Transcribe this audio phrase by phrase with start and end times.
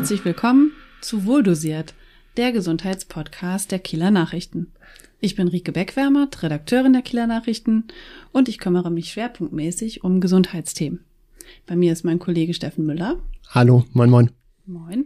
[0.00, 1.92] Herzlich willkommen zu Wohldosiert,
[2.38, 4.72] der Gesundheitspodcast der Kieler Nachrichten.
[5.20, 7.84] Ich bin Rike Beckwärmert, Redakteurin der Kieler Nachrichten
[8.32, 11.00] und ich kümmere mich schwerpunktmäßig um Gesundheitsthemen.
[11.66, 13.18] Bei mir ist mein Kollege Steffen Müller.
[13.50, 14.30] Hallo, moin moin.
[14.64, 15.04] Moin.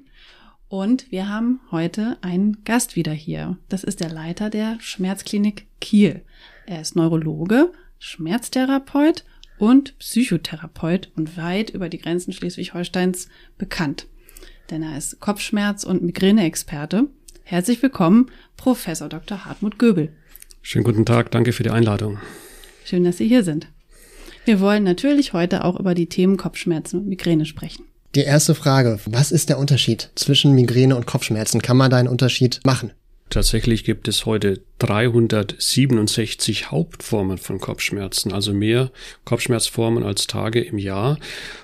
[0.69, 3.59] Und wir haben heute einen Gast wieder hier.
[3.69, 6.23] Das ist der Leiter der Schmerzklinik Kiel.
[6.67, 9.25] Er ist Neurologe, Schmerztherapeut
[9.59, 14.07] und Psychotherapeut und weit über die Grenzen Schleswig-Holsteins bekannt.
[14.71, 17.09] Denn er ist Kopfschmerz- und Migräne-Experte.
[17.43, 19.45] Herzlich willkommen, Professor Dr.
[19.45, 20.13] Hartmut Göbel.
[20.63, 22.19] Schönen guten Tag, danke für die Einladung.
[22.85, 23.69] Schön, dass Sie hier sind.
[24.47, 27.85] Wir wollen natürlich heute auch über die Themen Kopfschmerzen und Migräne sprechen.
[28.15, 31.61] Die erste Frage, was ist der Unterschied zwischen Migräne und Kopfschmerzen?
[31.61, 32.93] Kann man da einen Unterschied machen?
[33.29, 38.91] Tatsächlich gibt es heute 367 Hauptformen von Kopfschmerzen, also mehr
[39.25, 41.19] Kopfschmerzformen als Tage im Jahr.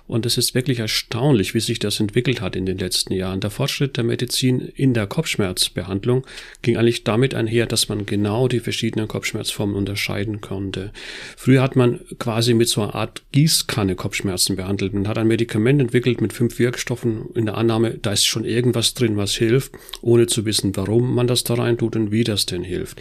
[0.06, 3.40] Und es ist wirklich erstaunlich, wie sich das entwickelt hat in den letzten Jahren.
[3.40, 6.26] Der Fortschritt der Medizin in der Kopfschmerzbehandlung
[6.62, 10.92] ging eigentlich damit einher, dass man genau die verschiedenen Kopfschmerzformen unterscheiden konnte.
[11.36, 14.94] Früher hat man quasi mit so einer Art Gießkanne Kopfschmerzen behandelt.
[14.94, 18.94] Man hat ein Medikament entwickelt mit fünf Wirkstoffen in der Annahme, da ist schon irgendwas
[18.94, 22.46] drin, was hilft, ohne zu wissen, warum man das da rein tut und wie das
[22.46, 22.99] denn hilft.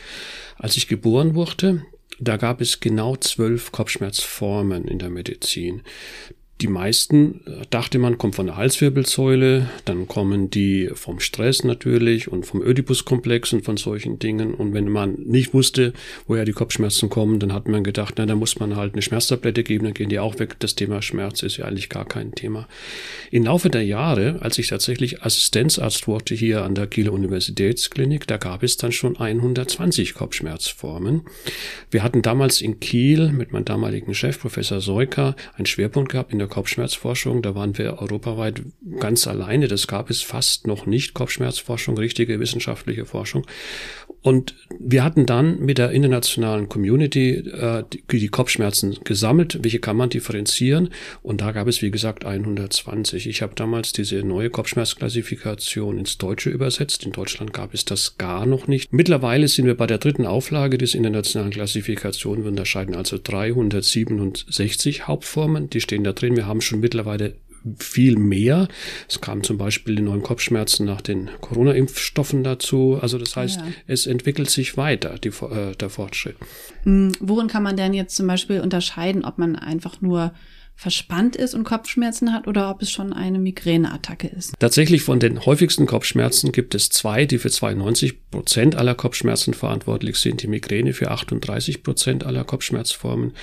[0.58, 1.86] Als ich geboren wurde,
[2.20, 5.84] da gab es genau zwölf Kopfschmerzformen in der Medizin
[6.62, 12.28] die meisten äh, dachte man, kommt von der Halswirbelsäule, dann kommen die vom Stress natürlich
[12.28, 14.54] und vom Ödipuskomplex und von solchen Dingen.
[14.54, 15.94] Und wenn man nicht wusste,
[16.28, 19.64] woher die Kopfschmerzen kommen, dann hat man gedacht, na, da muss man halt eine Schmerztablette
[19.64, 20.58] geben, dann gehen die auch weg.
[20.60, 22.68] Das Thema Schmerz ist ja eigentlich gar kein Thema.
[23.32, 28.36] Im Laufe der Jahre, als ich tatsächlich Assistenzarzt wurde hier an der Kieler Universitätsklinik, da
[28.36, 31.22] gab es dann schon 120 Kopfschmerzformen.
[31.90, 36.40] Wir hatten damals in Kiel mit meinem damaligen Chef, Professor Seuker, einen Schwerpunkt gehabt in
[36.40, 37.42] der Kopfschmerzforschung.
[37.42, 38.62] Da waren wir europaweit
[39.00, 39.68] ganz alleine.
[39.68, 41.14] Das gab es fast noch nicht.
[41.14, 43.46] Kopfschmerzforschung, richtige wissenschaftliche Forschung.
[44.22, 49.60] Und wir hatten dann mit der internationalen Community äh, die, die, Kopfschmerzen gesammelt.
[49.62, 50.90] Welche kann man differenzieren?
[51.22, 53.28] Und da gab es, wie gesagt, 120.
[53.28, 57.06] Ich habe damals diese neue Kopfschmerzklassifikation ins Deutsche übersetzt.
[57.06, 58.92] In Deutschland gab es das gar noch nicht.
[58.92, 62.44] Mittlerweile sind wir bei der dritten Auflage des internationalen Klassifikationen.
[62.44, 65.70] Wir unterscheiden also 367 Hauptformen.
[65.70, 66.36] Die stehen da drin.
[66.36, 67.36] Wir haben schon mittlerweile
[67.78, 68.68] viel mehr.
[69.08, 72.98] Es kamen zum Beispiel die neuen Kopfschmerzen nach den Corona-Impfstoffen dazu.
[73.02, 73.68] Also das heißt, ja.
[73.88, 76.36] es entwickelt sich weiter, die, äh, der Fortschritt.
[76.84, 80.34] Hm, worin kann man denn jetzt zum Beispiel unterscheiden, ob man einfach nur
[80.80, 84.54] verspannt ist und Kopfschmerzen hat oder ob es schon eine Migräneattacke ist?
[84.60, 90.16] Tatsächlich von den häufigsten Kopfschmerzen gibt es zwei, die für 92 Prozent aller Kopfschmerzen verantwortlich
[90.16, 90.42] sind.
[90.42, 93.34] Die Migräne für 38 Prozent aller Kopfschmerzformen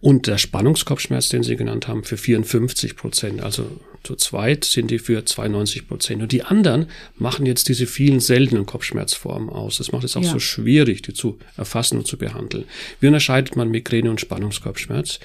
[0.00, 3.42] und der Spannungskopfschmerz, den Sie genannt haben, für 54 Prozent.
[3.42, 3.70] Also
[4.02, 6.22] zu zweit sind die für 92 Prozent.
[6.22, 6.86] Und die anderen
[7.16, 9.78] machen jetzt diese vielen seltenen Kopfschmerzformen aus.
[9.78, 10.30] Das macht es auch ja.
[10.30, 12.64] so schwierig, die zu erfassen und zu behandeln.
[13.00, 15.18] Wie unterscheidet man Migräne und Spannungskopfschmerz?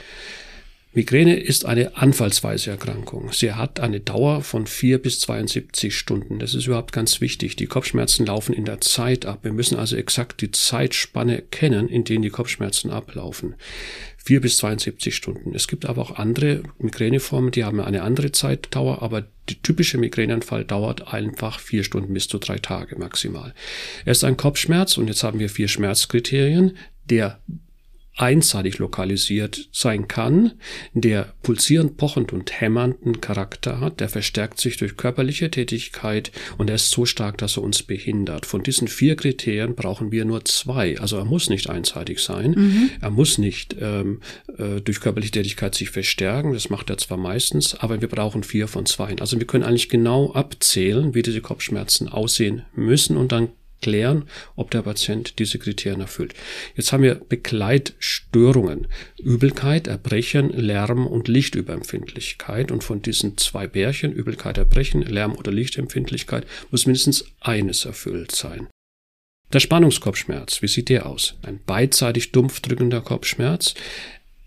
[0.94, 3.31] Migräne ist eine anfallsweise Erkrankung.
[3.31, 6.38] Sie hat eine Dauer von vier bis 72 Stunden.
[6.38, 7.56] Das ist überhaupt ganz wichtig.
[7.56, 9.40] Die Kopfschmerzen laufen in der Zeit ab.
[9.44, 13.56] Wir müssen also exakt die Zeitspanne kennen, in denen die Kopfschmerzen ablaufen.
[14.18, 15.56] Vier bis 72 Stunden.
[15.56, 20.66] Es gibt aber auch andere Migräneformen, die haben eine andere Zeitdauer, aber die typische Migräneanfall
[20.66, 23.53] dauert einfach vier Stunden bis zu drei Tage maximal.
[24.03, 26.75] Er ist ein Kopfschmerz und jetzt haben wir vier Schmerzkriterien.
[27.09, 27.40] Der
[28.17, 30.53] einseitig lokalisiert sein kann,
[30.94, 36.75] der pulsierend, pochend und hämmernden Charakter hat, der verstärkt sich durch körperliche Tätigkeit und er
[36.75, 38.45] ist so stark, dass er uns behindert.
[38.45, 40.99] Von diesen vier Kriterien brauchen wir nur zwei.
[40.99, 42.89] Also er muss nicht einseitig sein, mhm.
[42.99, 44.19] er muss nicht ähm,
[44.57, 48.67] äh, durch körperliche Tätigkeit sich verstärken, das macht er zwar meistens, aber wir brauchen vier
[48.67, 49.16] von zwei.
[49.19, 53.49] Also wir können eigentlich genau abzählen, wie diese Kopfschmerzen aussehen müssen und dann
[53.81, 54.23] klären,
[54.55, 56.33] ob der Patient diese Kriterien erfüllt.
[56.75, 58.87] Jetzt haben wir Begleitstörungen,
[59.19, 62.72] Übelkeit, Erbrechen, Lärm und Lichtüberempfindlichkeit.
[62.72, 68.67] Und von diesen zwei Bärchen, Übelkeit, Erbrechen, Lärm oder Lichtempfindlichkeit, muss mindestens eines erfüllt sein.
[69.53, 71.35] Der Spannungskopfschmerz, wie sieht der aus?
[71.41, 73.73] Ein beidseitig dumpf drückender Kopfschmerz.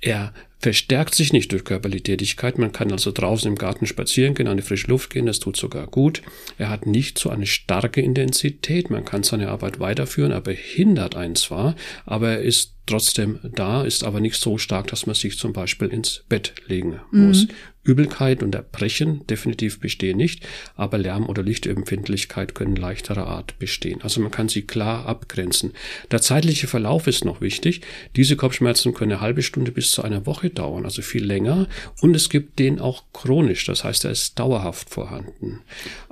[0.00, 2.58] Er verstärkt sich nicht durch körperliche Tätigkeit.
[2.58, 5.56] Man kann also draußen im Garten spazieren gehen, an die frische Luft gehen, das tut
[5.56, 6.22] sogar gut.
[6.58, 8.90] Er hat nicht so eine starke Intensität.
[8.90, 14.04] Man kann seine Arbeit weiterführen, er behindert einen zwar, aber er ist trotzdem da, ist
[14.04, 17.46] aber nicht so stark, dass man sich zum Beispiel ins Bett legen muss.
[17.46, 17.50] Mhm.
[17.84, 24.00] Übelkeit und Erbrechen definitiv bestehen nicht, aber Lärm- oder Lichtempfindlichkeit können leichterer Art bestehen.
[24.02, 25.72] Also man kann sie klar abgrenzen.
[26.10, 27.82] Der zeitliche Verlauf ist noch wichtig.
[28.16, 31.66] Diese Kopfschmerzen können eine halbe Stunde bis zu einer Woche dauern, also viel länger.
[32.00, 35.60] Und es gibt den auch chronisch, das heißt, er ist dauerhaft vorhanden.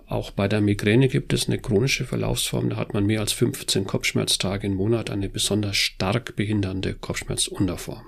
[0.06, 3.86] auch bei der Migräne gibt es eine chronische Verlaufsform, da hat man mehr als 15
[3.86, 8.04] Kopfschmerztage im Monat, eine besonders stark behindernde Kopfschmerzunterform.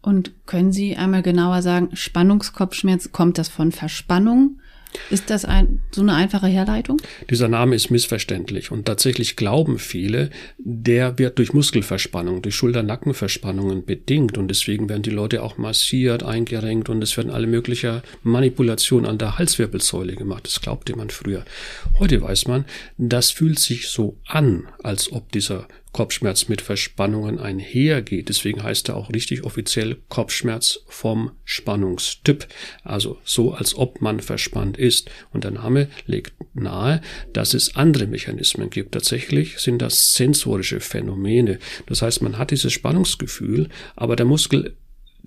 [0.00, 4.58] Und können Sie einmal genauer sagen, Spannungskopfschmerz, kommt das von Verspannung?
[5.10, 7.00] Ist das ein, so eine einfache Herleitung?
[7.28, 14.38] Dieser Name ist missverständlich und tatsächlich glauben viele, der wird durch Muskelverspannung, durch Schulter-Nackenverspannungen bedingt
[14.38, 19.18] und deswegen werden die Leute auch massiert, eingerenkt und es werden alle möglichen Manipulationen an
[19.18, 20.46] der Halswirbelsäule gemacht.
[20.46, 21.44] Das glaubte man früher.
[21.98, 22.64] Heute weiß man,
[22.96, 28.28] das fühlt sich so an, als ob dieser Kopfschmerz mit Verspannungen einhergeht.
[28.28, 32.46] Deswegen heißt er auch richtig offiziell Kopfschmerz vom Spannungstyp.
[32.82, 35.10] Also so, als ob man verspannt ist.
[35.32, 37.00] Und der Name legt nahe,
[37.32, 38.92] dass es andere Mechanismen gibt.
[38.92, 41.58] Tatsächlich sind das sensorische Phänomene.
[41.86, 44.76] Das heißt, man hat dieses Spannungsgefühl, aber der Muskel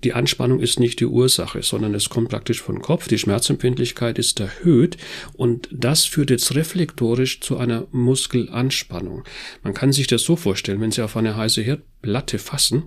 [0.04, 3.08] die Anspannung ist nicht die Ursache, sondern es kommt praktisch von Kopf.
[3.08, 4.96] Die Schmerzempfindlichkeit ist erhöht
[5.34, 9.24] und das führt jetzt reflektorisch zu einer Muskelanspannung.
[9.64, 12.84] Man kann sich das so vorstellen, wenn Sie auf eine heiße Herdplatte fassen,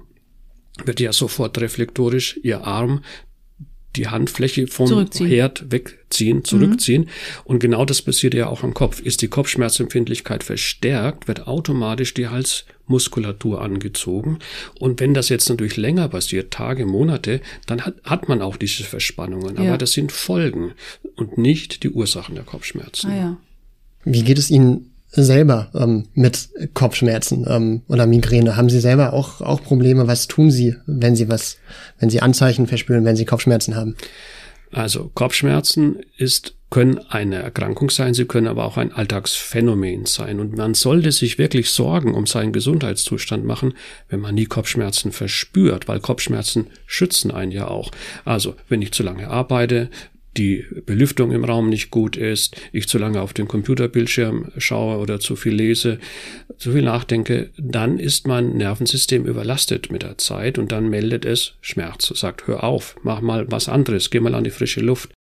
[0.86, 3.04] wird ja sofort reflektorisch Ihr Arm
[3.95, 7.03] die Handfläche vom Herd wegziehen, zurückziehen.
[7.03, 7.07] Mhm.
[7.43, 8.99] Und genau das passiert ja auch am Kopf.
[8.99, 14.39] Ist die Kopfschmerzempfindlichkeit verstärkt, wird automatisch die Halsmuskulatur angezogen.
[14.79, 18.83] Und wenn das jetzt natürlich länger passiert, Tage, Monate, dann hat, hat man auch diese
[18.83, 19.55] Verspannungen.
[19.57, 19.69] Ja.
[19.69, 20.73] Aber das sind Folgen
[21.15, 23.11] und nicht die Ursachen der Kopfschmerzen.
[23.11, 23.38] Ah, ja.
[24.03, 28.56] Wie geht es Ihnen selber ähm, mit Kopfschmerzen ähm, oder Migräne?
[28.56, 30.08] Haben Sie selber auch, auch Probleme?
[30.08, 31.58] Was tun Sie, wenn Sie was,
[32.00, 33.96] wenn Sie Anzeichen verspüren, wenn Sie Kopfschmerzen haben?
[34.72, 40.40] Also Kopfschmerzen ist, können eine Erkrankung sein, sie können aber auch ein Alltagsphänomen sein.
[40.40, 43.74] Und man sollte sich wirklich Sorgen um seinen Gesundheitszustand machen,
[44.08, 47.92] wenn man nie Kopfschmerzen verspürt, weil Kopfschmerzen schützen einen ja auch.
[48.24, 49.90] Also wenn ich zu lange arbeite,
[50.38, 55.19] die Belüftung im Raum nicht gut ist, ich zu lange auf den Computerbildschirm schaue oder
[55.19, 56.00] zu viel lese,
[56.57, 61.56] zu viel nachdenke, dann ist mein Nervensystem überlastet mit der Zeit und dann meldet es
[61.62, 65.12] Schmerz, sagt, hör auf, mach mal was anderes, geh mal an die frische Luft.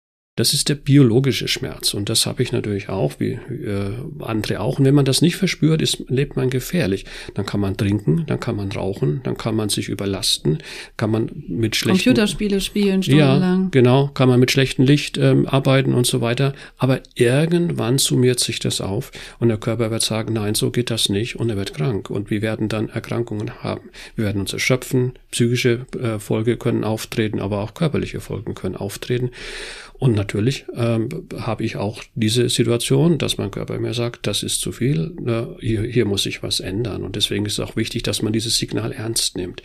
[0.40, 4.78] Das ist der biologische Schmerz und das habe ich natürlich auch, wie äh, andere auch.
[4.78, 7.04] Und wenn man das nicht verspürt, ist, lebt man gefährlich.
[7.34, 10.56] Dann kann man trinken, dann kann man rauchen, dann kann man sich überlasten,
[10.96, 13.64] kann man mit schlechten Computerspiele spielen stundenlang.
[13.64, 16.54] Ja, genau, kann man mit schlechtem Licht ähm, arbeiten und so weiter.
[16.78, 21.10] Aber irgendwann summiert sich das auf und der Körper wird sagen, nein, so geht das
[21.10, 23.90] nicht und er wird krank und wir werden dann Erkrankungen haben.
[24.16, 29.32] Wir werden uns erschöpfen, psychische äh, Folge können auftreten, aber auch körperliche Folgen können auftreten.
[30.00, 34.62] Und natürlich ähm, habe ich auch diese Situation, dass mein Körper mir sagt, das ist
[34.62, 37.04] zu viel, ne, hier, hier muss sich was ändern.
[37.04, 39.62] Und deswegen ist es auch wichtig, dass man dieses Signal ernst nimmt.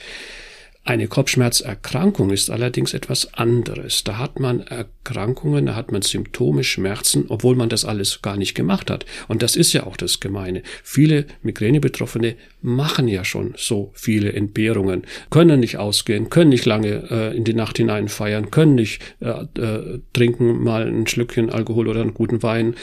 [0.87, 4.03] Eine Kopfschmerzerkrankung ist allerdings etwas anderes.
[4.03, 8.53] Da hat man Erkrankungen, da hat man Symptome, Schmerzen, obwohl man das alles gar nicht
[8.53, 9.03] gemacht hat.
[9.27, 10.61] Und das ist ja auch das Gemeine.
[10.83, 17.35] Viele Migränebetroffene machen ja schon so viele Entbehrungen, können nicht ausgehen, können nicht lange äh,
[17.35, 22.01] in die Nacht hinein feiern, können nicht äh, äh, trinken mal ein Schlückchen Alkohol oder
[22.01, 22.75] einen guten Wein,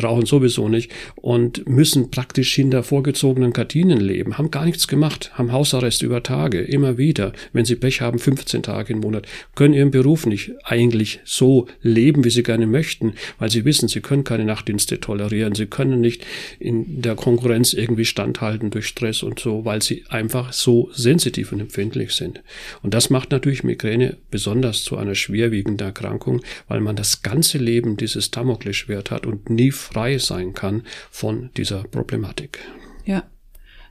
[0.00, 5.52] rauchen sowieso nicht und müssen praktisch hinter vorgezogenen Gardinen leben, haben gar nichts gemacht, haben
[5.52, 9.90] Hausarrest über Tage, immer wieder wenn sie Pech haben, 15 Tage im Monat, können ihren
[9.90, 14.44] Beruf nicht eigentlich so leben, wie sie gerne möchten, weil sie wissen, sie können keine
[14.44, 16.24] Nachtdienste tolerieren, sie können nicht
[16.58, 21.60] in der Konkurrenz irgendwie standhalten durch Stress und so, weil sie einfach so sensitiv und
[21.60, 22.42] empfindlich sind.
[22.82, 27.96] Und das macht natürlich Migräne besonders zu einer schwerwiegenden Erkrankung, weil man das ganze Leben
[27.96, 32.58] dieses Damoklesschwert hat und nie frei sein kann von dieser Problematik.
[33.04, 33.24] Ja,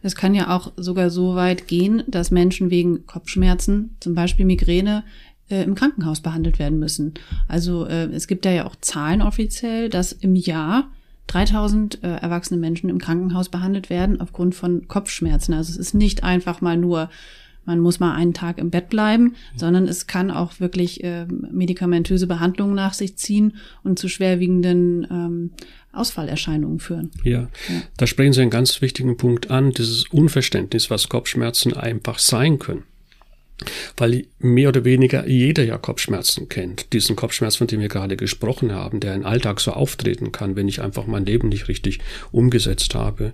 [0.03, 5.03] es kann ja auch sogar so weit gehen, dass Menschen wegen Kopfschmerzen, zum Beispiel Migräne,
[5.50, 7.13] äh, im Krankenhaus behandelt werden müssen.
[7.48, 10.91] Also äh, es gibt da ja auch Zahlen offiziell, dass im Jahr
[11.27, 15.53] 3000 äh, erwachsene Menschen im Krankenhaus behandelt werden aufgrund von Kopfschmerzen.
[15.53, 17.10] Also es ist nicht einfach mal nur
[17.65, 22.27] man muss mal einen Tag im Bett bleiben, sondern es kann auch wirklich äh, medikamentöse
[22.27, 25.51] Behandlungen nach sich ziehen und zu schwerwiegenden ähm,
[25.93, 27.12] Ausfallerscheinungen führen.
[27.23, 27.50] Ja.
[27.69, 32.59] ja, da sprechen Sie einen ganz wichtigen Punkt an, dieses Unverständnis, was Kopfschmerzen einfach sein
[32.59, 32.83] können.
[33.95, 36.91] Weil mehr oder weniger jeder ja Kopfschmerzen kennt.
[36.91, 40.67] Diesen Kopfschmerz, von dem wir gerade gesprochen haben, der im Alltag so auftreten kann, wenn
[40.67, 42.00] ich einfach mein Leben nicht richtig
[42.31, 43.31] umgesetzt habe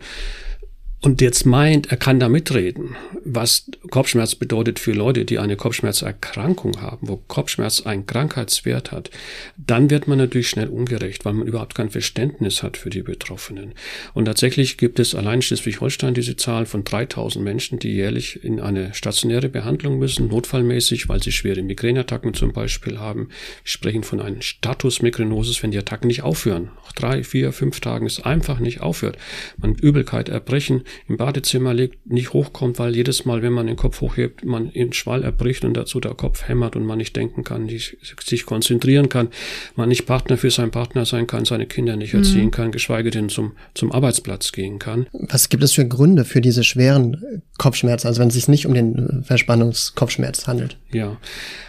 [1.02, 6.82] und jetzt meint, er kann da mitreden, was Kopfschmerz bedeutet für Leute, die eine Kopfschmerzerkrankung
[6.82, 9.10] haben, wo Kopfschmerz einen Krankheitswert hat,
[9.56, 13.76] dann wird man natürlich schnell ungerecht, weil man überhaupt kein Verständnis hat für die Betroffenen.
[14.14, 18.94] Und tatsächlich gibt es allein Schleswig-Holstein diese Zahl von 3000 Menschen, die jährlich in eine
[18.94, 23.30] stationäre Behandlung müssen, notfallmäßig, weil sie schwere Migräneattacken zum Beispiel haben.
[23.64, 26.72] Wir sprechen von einem Status Migrenosis, wenn die Attacken nicht aufhören.
[26.84, 29.18] Nach drei, vier, fünf Tagen es einfach nicht aufhört.
[29.58, 34.02] Man Übelkeit, Erbrechen, im Badezimmer liegt, nicht hochkommt, weil jedes Mal, wenn man den Kopf
[34.02, 37.66] hochhebt, man in Schwall erbricht und dazu der Kopf hämmert und man nicht denken kann,
[37.66, 39.30] nicht, sich konzentrieren kann,
[39.76, 42.20] man nicht Partner für seinen Partner sein kann, seine Kinder nicht mhm.
[42.20, 45.08] erziehen kann, geschweige denn zum, zum Arbeitsplatz gehen kann.
[45.12, 48.74] Was gibt es für Gründe für diese schweren Kopfschmerzen, also wenn es sich nicht um
[48.74, 50.78] den Verspannungskopfschmerz handelt?
[50.92, 51.18] Ja,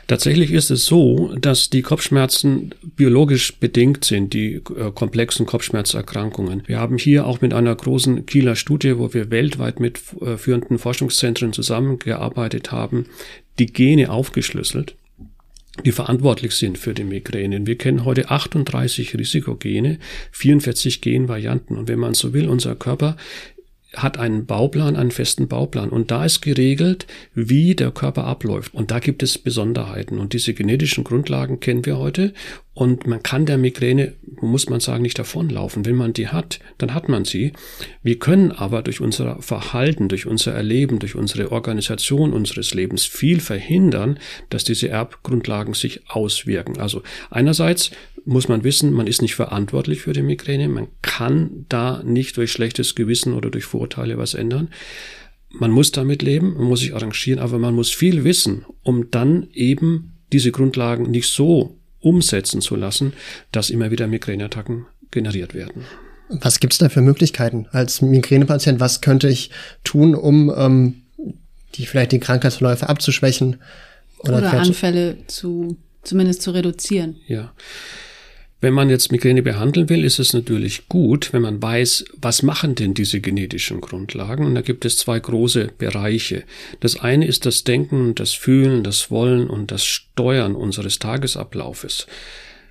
[0.07, 6.63] tatsächlich ist es so, dass die Kopfschmerzen biologisch bedingt sind, die äh, komplexen Kopfschmerzerkrankungen.
[6.67, 10.79] Wir haben hier auch mit einer großen Kieler Studie, wo wir weltweit mit äh, führenden
[10.79, 13.07] Forschungszentren zusammengearbeitet haben,
[13.59, 14.97] die Gene aufgeschlüsselt
[15.85, 17.67] die verantwortlich sind für die Migränen.
[17.67, 19.99] Wir kennen heute 38 Risikogene,
[20.33, 21.77] 44 Genvarianten.
[21.79, 23.17] Und wenn man so will, unser Körper
[23.95, 25.91] hat einen Bauplan, einen festen Bauplan.
[25.91, 28.75] Und da ist geregelt, wie der Körper abläuft.
[28.75, 30.19] Und da gibt es Besonderheiten.
[30.19, 32.33] Und diese genetischen Grundlagen kennen wir heute.
[32.73, 35.85] Und man kann der Migräne, muss man sagen, nicht davonlaufen.
[35.85, 37.53] Wenn man die hat, dann hat man sie.
[38.03, 43.41] Wir können aber durch unser Verhalten, durch unser Erleben, durch unsere Organisation unseres Lebens viel
[43.41, 44.19] verhindern,
[44.51, 46.79] dass diese Erbgrundlagen sich auswirken.
[46.79, 47.91] Also einerseits
[48.31, 50.69] muss man wissen, man ist nicht verantwortlich für die Migräne.
[50.69, 54.69] Man kann da nicht durch schlechtes Gewissen oder durch Vorurteile was ändern.
[55.49, 59.49] Man muss damit leben, man muss sich arrangieren, aber man muss viel wissen, um dann
[59.53, 63.15] eben diese Grundlagen nicht so umsetzen zu lassen,
[63.51, 65.85] dass immer wieder Migräneattacken generiert werden.
[66.29, 68.79] Was gibt's da für Möglichkeiten als Migränepatient?
[68.79, 69.51] Was könnte ich
[69.83, 71.03] tun, um ähm,
[71.75, 73.57] die vielleicht die Krankheitsverläufe abzuschwächen
[74.21, 77.17] oder, oder Anfälle zu zumindest zu reduzieren?
[77.27, 77.53] Ja.
[78.63, 82.75] Wenn man jetzt Migräne behandeln will, ist es natürlich gut, wenn man weiß, was machen
[82.75, 84.45] denn diese genetischen Grundlagen.
[84.45, 86.45] Und da gibt es zwei große Bereiche.
[86.81, 92.07] Das eine ist das Denken, das Fühlen, das Wollen und das Steuern unseres Tagesablaufes.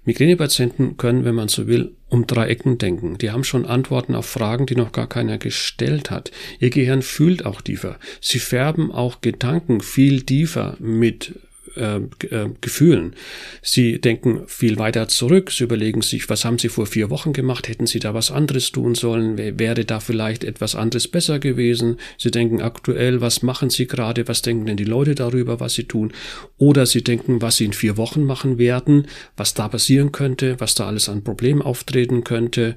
[0.05, 3.17] Migränepatienten können, wenn man so will, um drei Ecken denken.
[3.17, 6.31] Die haben schon Antworten auf Fragen, die noch gar keiner gestellt hat.
[6.59, 7.97] Ihr Gehirn fühlt auch tiefer.
[8.21, 11.33] Sie färben auch Gedanken viel tiefer mit
[11.75, 11.97] äh,
[12.27, 13.13] äh, Gefühlen.
[13.61, 15.51] Sie denken viel weiter zurück.
[15.51, 17.67] Sie überlegen sich, was haben Sie vor vier Wochen gemacht?
[17.67, 19.37] Hätten Sie da was anderes tun sollen?
[19.37, 21.97] Wäre da vielleicht etwas anderes besser gewesen?
[22.17, 24.27] Sie denken aktuell, was machen Sie gerade?
[24.27, 26.13] Was denken denn die Leute darüber, was Sie tun?
[26.57, 29.07] Oder Sie denken, was Sie in vier Wochen machen werden,
[29.37, 32.75] was da passieren könnte, was da alles an Problemen auftreten könnte.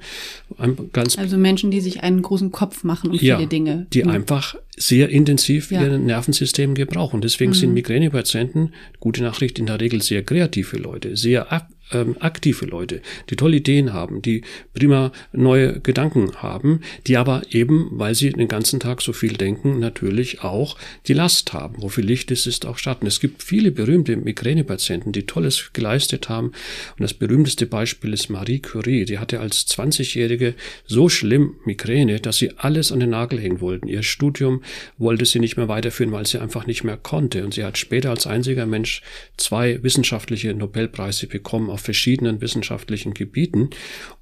[0.58, 3.86] also Menschen, die sich einen großen Kopf machen um ja, viele Dinge.
[3.92, 4.10] Die mhm.
[4.10, 5.82] einfach sehr intensiv ja.
[5.82, 7.20] ihr Nervensystem gebrauchen.
[7.20, 7.56] Deswegen mhm.
[7.56, 11.52] sind Migränepatienten, gute Nachricht, in der Regel sehr kreative Leute, sehr
[11.92, 14.42] ähm, aktive Leute, die tolle Ideen haben, die
[14.74, 19.78] prima neue Gedanken haben, die aber eben, weil sie den ganzen Tag so viel denken,
[19.78, 21.76] natürlich auch die Last haben.
[21.78, 23.06] Wo viel Licht ist, ist auch Schatten.
[23.06, 26.48] Es gibt viele berühmte Migränepatienten, die Tolles geleistet haben.
[26.48, 29.04] Und das berühmteste Beispiel ist Marie Curie.
[29.04, 30.54] Die hatte als 20-Jährige
[30.86, 33.88] so schlimm Migräne, dass sie alles an den Nagel hängen wollten.
[33.88, 34.62] Ihr Studium
[34.98, 37.44] wollte sie nicht mehr weiterführen, weil sie einfach nicht mehr konnte.
[37.44, 39.02] Und sie hat später als einziger Mensch
[39.36, 43.70] zwei wissenschaftliche Nobelpreise bekommen auf verschiedenen wissenschaftlichen Gebieten.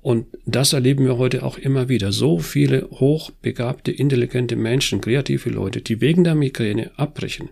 [0.00, 2.12] Und das erleben wir heute auch immer wieder.
[2.12, 7.50] So viele hochbegabte, intelligente Menschen, kreative Leute, die wegen der Migräne abbrechen,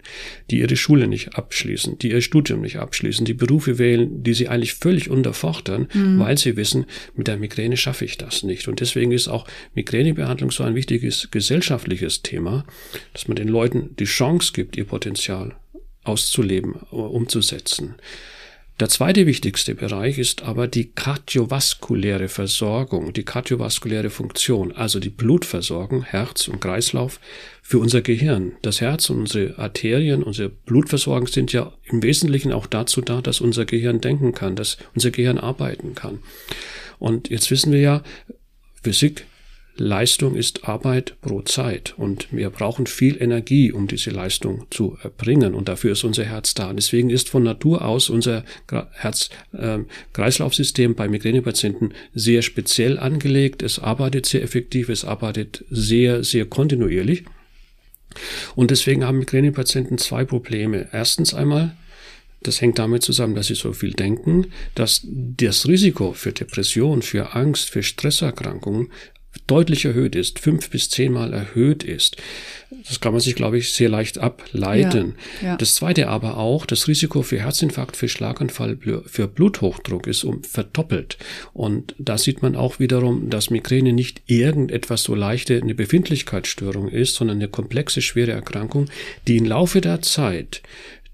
[0.50, 4.48] die ihre Schule nicht abschließen, die ihr Studium nicht abschließen, die Berufe wählen, die sie
[4.48, 6.18] eigentlich völlig unterfordern, mhm.
[6.18, 8.68] weil sie wissen, mit der Migräne schaffe ich das nicht.
[8.68, 12.64] Und deswegen ist auch Migränebehandlung so ein wichtiges gesellschaftliches Thema,
[13.12, 15.56] dass man den Leuten die Chance gibt, ihr Potenzial
[16.04, 17.96] auszuleben, umzusetzen.
[18.80, 26.04] Der zweite wichtigste Bereich ist aber die kardiovaskuläre Versorgung, die kardiovaskuläre Funktion, also die Blutversorgung,
[26.04, 27.18] Herz und Kreislauf
[27.60, 28.52] für unser Gehirn.
[28.62, 33.40] Das Herz und unsere Arterien, unsere Blutversorgung sind ja im Wesentlichen auch dazu da, dass
[33.40, 36.20] unser Gehirn denken kann, dass unser Gehirn arbeiten kann.
[37.00, 38.02] Und jetzt wissen wir ja,
[38.84, 39.26] Physik
[39.78, 45.54] Leistung ist Arbeit pro Zeit und wir brauchen viel Energie, um diese Leistung zu erbringen
[45.54, 46.72] und dafür ist unser Herz da.
[46.72, 48.44] deswegen ist von Natur aus unser
[48.92, 53.62] Herz-Kreislauf-System ähm, bei Migränepatienten sehr speziell angelegt.
[53.62, 57.24] Es arbeitet sehr effektiv, es arbeitet sehr, sehr kontinuierlich.
[58.56, 60.88] Und deswegen haben Migränepatienten zwei Probleme.
[60.92, 61.76] Erstens einmal,
[62.42, 67.34] das hängt damit zusammen, dass sie so viel denken, dass das Risiko für Depression, für
[67.34, 68.90] Angst, für Stresserkrankungen
[69.46, 72.16] deutlich erhöht ist, fünf bis zehnmal erhöht ist.
[72.86, 75.14] Das kann man sich, glaube ich, sehr leicht ableiten.
[75.40, 75.56] Ja, ja.
[75.56, 81.16] Das zweite aber auch, das Risiko für Herzinfarkt, für Schlaganfall, für Bluthochdruck ist um verdoppelt.
[81.54, 87.14] Und da sieht man auch wiederum, dass Migräne nicht irgendetwas so leichte, eine Befindlichkeitsstörung ist,
[87.14, 88.86] sondern eine komplexe, schwere Erkrankung,
[89.26, 90.62] die im Laufe der Zeit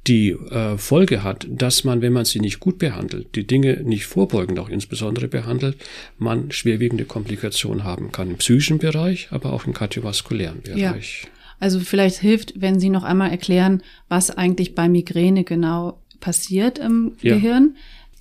[0.07, 4.07] die äh, Folge hat, dass man, wenn man sie nicht gut behandelt, die Dinge nicht
[4.07, 5.77] vorbeugend auch insbesondere behandelt,
[6.19, 11.23] man schwerwiegende Komplikationen haben kann im psychischen Bereich, aber auch im kardiovaskulären Bereich.
[11.25, 11.29] Ja.
[11.59, 17.13] Also vielleicht hilft, wenn Sie noch einmal erklären, was eigentlich bei Migräne genau passiert im
[17.23, 17.35] ja.
[17.35, 17.77] Gehirn.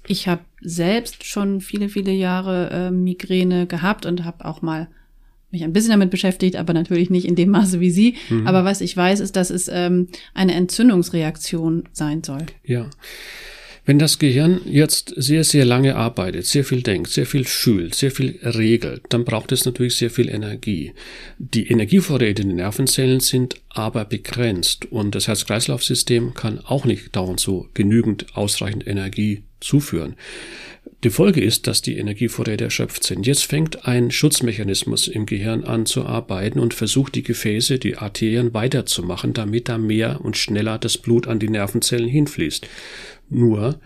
[0.07, 4.87] Ich habe selbst schon viele, viele Jahre äh, Migräne gehabt und habe auch mal
[5.53, 8.15] mich ein bisschen damit beschäftigt, aber natürlich nicht in dem Maße wie Sie.
[8.29, 8.47] Mhm.
[8.47, 12.45] Aber was ich weiß, ist, dass es ähm, eine Entzündungsreaktion sein soll.
[12.65, 12.87] Ja.
[13.85, 18.11] Wenn das Gehirn jetzt sehr, sehr lange arbeitet, sehr viel denkt, sehr viel fühlt, sehr
[18.11, 20.93] viel regelt, dann braucht es natürlich sehr viel Energie.
[21.37, 27.41] Die Energievorräte in den Nervenzellen sind aber begrenzt und das Herz-Kreislauf-System kann auch nicht dauernd
[27.41, 30.15] so genügend ausreichend Energie zuführen.
[31.03, 33.27] Die Folge ist, dass die Energievorräte erschöpft sind.
[33.27, 38.53] Jetzt fängt ein Schutzmechanismus im Gehirn an zu arbeiten und versucht die Gefäße, die Arterien
[38.53, 42.67] weiterzumachen, damit da mehr und schneller das Blut an die Nervenzellen hinfließt.
[43.33, 43.79] Nur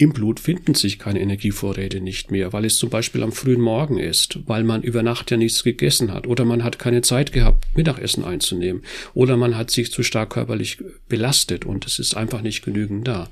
[0.00, 3.98] im Blut finden sich keine Energievorräte nicht mehr, weil es zum Beispiel am frühen Morgen
[3.98, 7.66] ist, weil man über Nacht ja nichts gegessen hat oder man hat keine Zeit gehabt,
[7.76, 10.78] Mittagessen einzunehmen oder man hat sich zu stark körperlich
[11.10, 13.28] belastet und es ist einfach nicht genügend da.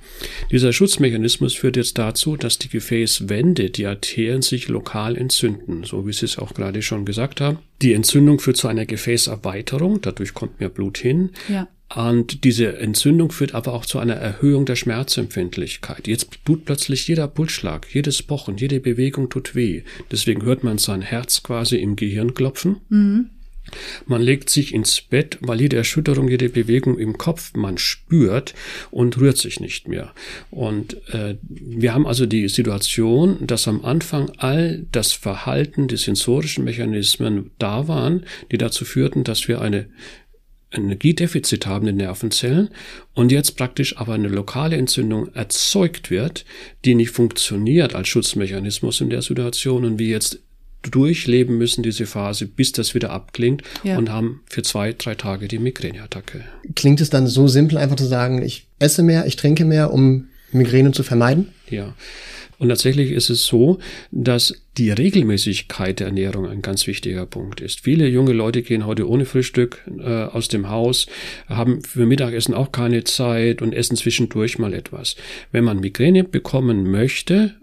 [0.50, 6.12] Dieser Schutzmechanismus führt jetzt dazu, dass die Gefäßwände, die Arterien sich lokal entzünden, so wie
[6.12, 7.61] Sie es auch gerade schon gesagt haben.
[7.80, 11.30] Die Entzündung führt zu einer Gefäßerweiterung, dadurch kommt mehr Blut hin.
[11.49, 11.66] Ja.
[11.95, 16.07] Und diese Entzündung führt aber auch zu einer Erhöhung der Schmerzempfindlichkeit.
[16.07, 19.83] Jetzt tut plötzlich jeder Pulsschlag, jedes Pochen, jede Bewegung tut weh.
[20.11, 22.76] Deswegen hört man sein Herz quasi im Gehirn klopfen.
[22.90, 23.30] Mhm.
[24.07, 28.54] Man legt sich ins Bett, weil jede Erschütterung, jede Bewegung im Kopf man spürt
[28.90, 30.12] und rührt sich nicht mehr.
[30.50, 36.64] Und äh, wir haben also die Situation, dass am Anfang all das Verhalten, die sensorischen
[36.64, 39.88] Mechanismen da waren, die dazu führten, dass wir eine
[40.70, 42.69] Energiedefizit haben in Nervenzellen
[43.14, 46.45] und jetzt praktisch aber eine lokale Entzündung erzeugt wird,
[46.84, 50.40] die nicht funktioniert als Schutzmechanismus in der Situation und wir jetzt
[50.82, 53.99] durchleben müssen diese Phase, bis das wieder abklingt ja.
[53.99, 56.45] und haben für zwei, drei Tage die Migräneattacke.
[56.76, 60.28] Klingt es dann so simpel, einfach zu sagen, ich esse mehr, ich trinke mehr, um
[60.52, 61.49] Migräne zu vermeiden?
[61.69, 61.95] Ja.
[62.58, 63.78] Und tatsächlich ist es so,
[64.10, 67.80] dass die Regelmäßigkeit der Ernährung ein ganz wichtiger Punkt ist.
[67.80, 71.06] Viele junge Leute gehen heute ohne Frühstück äh, aus dem Haus,
[71.49, 75.16] haben für Mittagessen auch keine Zeit und essen zwischendurch mal etwas.
[75.52, 77.54] Wenn man Migräne bekommen möchte,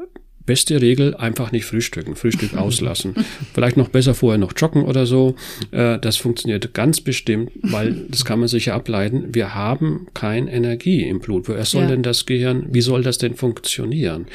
[0.46, 3.16] Beste Regel, einfach nicht frühstücken, Frühstück auslassen.
[3.54, 5.36] Vielleicht noch besser vorher noch joggen oder so.
[5.72, 9.34] Äh, das funktioniert ganz bestimmt, weil das kann man sicher ableiten.
[9.34, 11.48] Wir haben keine Energie im Blut.
[11.48, 11.90] Woher soll ja.
[11.90, 14.28] denn das Gehirn, wie soll das denn funktionieren?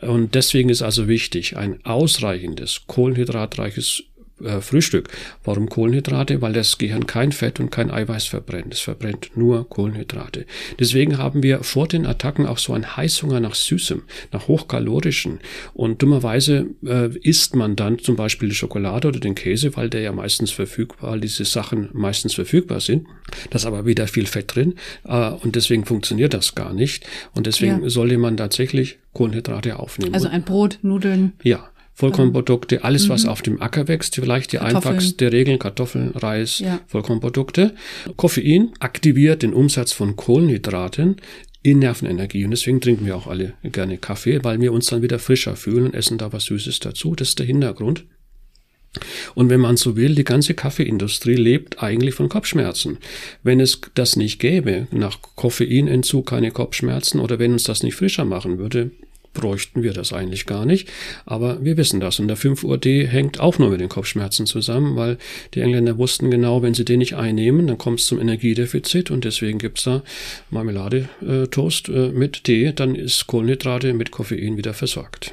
[0.00, 4.04] Und deswegen ist also wichtig, ein ausreichendes, kohlenhydratreiches
[4.42, 5.08] äh, Frühstück.
[5.44, 6.42] Warum Kohlenhydrate?
[6.42, 8.74] Weil das Gehirn kein Fett und kein Eiweiß verbrennt.
[8.74, 10.46] Es verbrennt nur Kohlenhydrate.
[10.78, 15.40] Deswegen haben wir vor den Attacken auch so einen Heißhunger nach Süßem, nach Hochkalorischen.
[15.72, 20.00] Und dummerweise äh, isst man dann zum Beispiel die Schokolade oder den Käse, weil der
[20.00, 23.06] ja meistens verfügbar, weil diese Sachen meistens verfügbar sind.
[23.50, 27.06] Da ist aber wieder viel Fett drin äh, und deswegen funktioniert das gar nicht.
[27.34, 27.88] Und deswegen ja.
[27.88, 30.14] sollte man tatsächlich Kohlenhydrate aufnehmen.
[30.14, 31.32] Also ein Brot, Nudeln.
[31.42, 33.28] Ja, Vollkornprodukte, alles, was mhm.
[33.30, 34.94] auf dem Acker wächst, vielleicht die Kartoffeln.
[34.94, 36.80] einfachste Regeln, Kartoffeln, Reis, ja.
[36.86, 37.74] Vollkornprodukte.
[38.16, 41.16] Koffein aktiviert den Umsatz von Kohlenhydraten
[41.62, 42.44] in Nervenenergie.
[42.44, 45.86] Und deswegen trinken wir auch alle gerne Kaffee, weil wir uns dann wieder frischer fühlen
[45.86, 47.14] und essen da was Süßes dazu.
[47.14, 48.04] Das ist der Hintergrund.
[49.34, 52.98] Und wenn man so will, die ganze Kaffeeindustrie lebt eigentlich von Kopfschmerzen.
[53.42, 58.24] Wenn es das nicht gäbe, nach Koffeinentzug keine Kopfschmerzen oder wenn uns das nicht frischer
[58.24, 58.90] machen würde,
[59.34, 60.88] bräuchten wir das eigentlich gar nicht.
[61.26, 62.18] Aber wir wissen das.
[62.20, 65.18] Und der 5 Uhr D hängt auch nur mit den Kopfschmerzen zusammen, weil
[65.54, 69.24] die Engländer wussten genau, wenn sie den nicht einnehmen, dann kommt es zum Energiedefizit und
[69.24, 70.02] deswegen gibt's da
[70.50, 75.32] Marmelade-Toast äh, mit Tee, dann ist Kohlenhydrate mit Koffein wieder versorgt.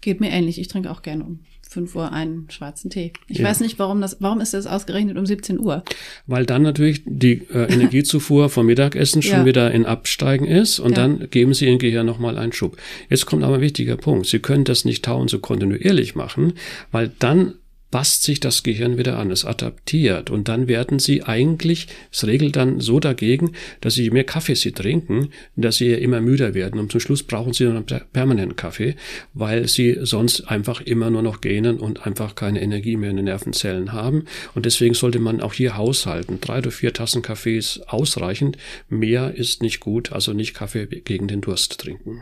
[0.00, 0.60] Geht mir ähnlich.
[0.60, 1.40] Ich trinke auch gerne um
[1.78, 3.12] 5 Uhr einen schwarzen Tee.
[3.28, 3.46] Ich ja.
[3.46, 5.84] weiß nicht, warum das, warum ist das ausgerechnet um 17 Uhr?
[6.26, 9.44] Weil dann natürlich die äh, Energiezufuhr vom Mittagessen schon ja.
[9.44, 10.96] wieder in Absteigen ist und ja.
[10.96, 12.76] dann geben Sie Ihrem Gehirn nochmal einen Schub.
[13.08, 14.26] Jetzt kommt aber ein wichtiger Punkt.
[14.26, 16.54] Sie können das nicht tausend so kontinuierlich machen,
[16.90, 17.54] weil dann
[17.90, 20.30] passt sich das Gehirn wieder an, es adaptiert.
[20.30, 24.54] Und dann werden sie eigentlich, es regelt dann so dagegen, dass sie je mehr Kaffee
[24.54, 26.78] sie trinken, dass sie immer müder werden.
[26.78, 28.94] Und zum Schluss brauchen sie dann permanent Kaffee,
[29.34, 33.24] weil sie sonst einfach immer nur noch gähnen und einfach keine Energie mehr in den
[33.26, 34.24] Nervenzellen haben.
[34.54, 36.40] Und deswegen sollte man auch hier haushalten.
[36.40, 41.28] Drei oder vier Tassen Kaffee ist ausreichend, mehr ist nicht gut, also nicht Kaffee gegen
[41.28, 42.20] den Durst trinken.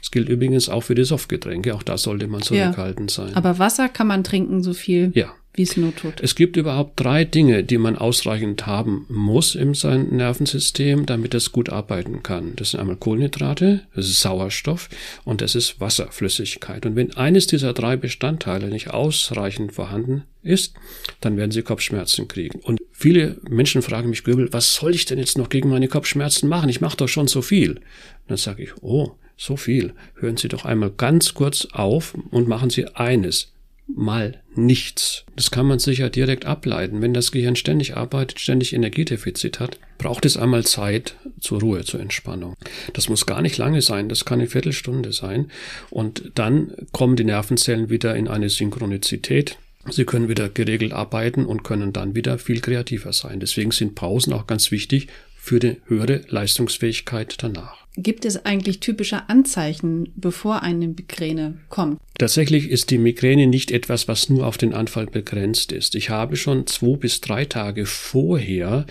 [0.00, 1.74] Das gilt übrigens auch für die Softgetränke.
[1.74, 3.24] Auch da sollte man zurückhaltend ja.
[3.24, 3.34] sein.
[3.34, 5.32] Aber Wasser kann man trinken, so viel, ja.
[5.54, 6.20] wie es nur tut.
[6.20, 11.52] Es gibt überhaupt drei Dinge, die man ausreichend haben muss in seinem Nervensystem, damit es
[11.52, 12.54] gut arbeiten kann.
[12.56, 14.88] Das sind einmal Kohlenhydrate, das ist Sauerstoff
[15.24, 16.86] und das ist Wasserflüssigkeit.
[16.86, 20.74] Und wenn eines dieser drei Bestandteile nicht ausreichend vorhanden ist,
[21.20, 22.60] dann werden sie Kopfschmerzen kriegen.
[22.60, 26.48] Und viele Menschen fragen mich, Göbel, was soll ich denn jetzt noch gegen meine Kopfschmerzen
[26.48, 26.68] machen?
[26.68, 27.72] Ich mache doch schon so viel.
[27.72, 27.82] Und
[28.28, 29.94] dann sage ich, oh, so viel.
[30.16, 33.52] Hören Sie doch einmal ganz kurz auf und machen Sie eines.
[33.86, 35.24] Mal nichts.
[35.34, 37.00] Das kann man sicher direkt ableiten.
[37.00, 42.00] Wenn das Gehirn ständig arbeitet, ständig Energiedefizit hat, braucht es einmal Zeit zur Ruhe, zur
[42.00, 42.54] Entspannung.
[42.92, 45.50] Das muss gar nicht lange sein, das kann eine Viertelstunde sein.
[45.88, 49.56] Und dann kommen die Nervenzellen wieder in eine Synchronizität.
[49.88, 53.40] Sie können wieder geregelt arbeiten und können dann wieder viel kreativer sein.
[53.40, 57.87] Deswegen sind Pausen auch ganz wichtig für die höhere Leistungsfähigkeit danach.
[58.00, 62.00] Gibt es eigentlich typische Anzeichen, bevor eine Migräne kommt?
[62.16, 65.96] Tatsächlich ist die Migräne nicht etwas, was nur auf den Anfall begrenzt ist.
[65.96, 68.86] Ich habe schon zwei bis drei Tage vorher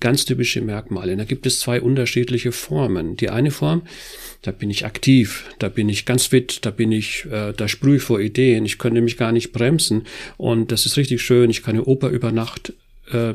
[0.00, 1.16] ganz typische Merkmale.
[1.16, 3.16] Da gibt es zwei unterschiedliche Formen.
[3.16, 3.82] Die eine Form,
[4.42, 7.96] da bin ich aktiv, da bin ich ganz fit, da bin ich, äh, da sprühe
[7.96, 10.04] ich vor Ideen, ich könnte mich gar nicht bremsen
[10.38, 11.50] und das ist richtig schön.
[11.50, 12.72] Ich kann eine Oper über Nacht
[13.12, 13.34] äh,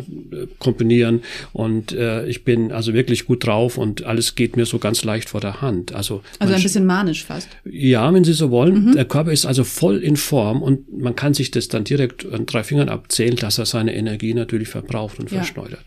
[0.60, 1.22] komponieren
[1.54, 5.30] und äh, ich bin also wirklich gut drauf und alles geht mir so ganz leicht
[5.30, 5.94] vor der Hand.
[5.94, 7.50] Also, also ein bisschen manisch fast.
[7.66, 8.86] Ja, wenn Sie so wollen.
[8.86, 8.92] Mhm.
[8.94, 12.46] Der Körper ist also voll in Form und man kann sich das dann direkt an
[12.46, 15.38] drei Fingern abzählen, dass er seine Energie natürlich verbraucht und ja.
[15.38, 15.84] verschleudert.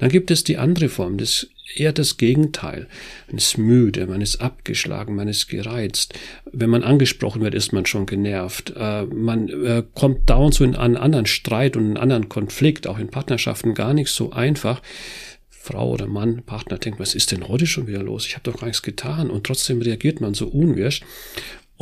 [0.00, 2.86] Dann gibt es die andere Form, das eher das Gegenteil.
[3.28, 6.14] Man ist müde, man ist abgeschlagen, man ist gereizt.
[6.50, 8.72] Wenn man angesprochen wird, ist man schon genervt.
[8.76, 12.98] Äh, man äh, kommt dauernd so in einen anderen Streit und einen anderen Konflikt, auch
[12.98, 14.82] in Partnerschaften gar nicht so einfach.
[15.48, 18.26] Frau oder Mann, Partner denkt, was ist denn heute schon wieder los?
[18.26, 19.30] Ich habe doch gar nichts getan.
[19.30, 21.02] Und trotzdem reagiert man so unwirsch.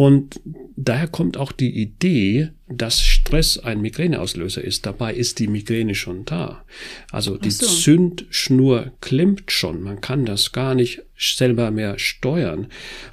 [0.00, 0.40] Und
[0.76, 4.86] daher kommt auch die Idee, dass Stress ein Migräneauslöser ist.
[4.86, 6.64] Dabei ist die Migräne schon da.
[7.12, 7.66] Also die so.
[7.66, 9.82] Zündschnur klimmt schon.
[9.82, 12.68] Man kann das gar nicht selber mehr steuern.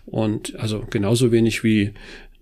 [0.05, 1.91] Und also genauso wenig wie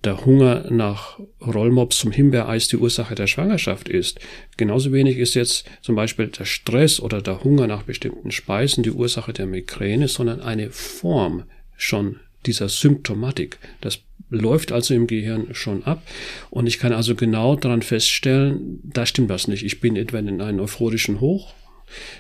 [0.03, 4.19] der Hunger nach Rollmops zum Himbeereis die Ursache der Schwangerschaft ist.
[4.57, 8.91] Genauso wenig ist jetzt zum Beispiel der Stress oder der Hunger nach bestimmten Speisen die
[8.91, 11.45] Ursache der Migräne, sondern eine Form
[11.77, 13.57] schon dieser Symptomatik.
[13.81, 16.01] Das läuft also im Gehirn schon ab.
[16.49, 19.63] Und ich kann also genau daran feststellen, da stimmt was nicht.
[19.63, 21.53] Ich bin etwa in einem euphorischen Hoch.